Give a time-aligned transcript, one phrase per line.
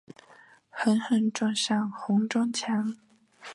[0.71, 2.97] 狠狠撞上红砖墙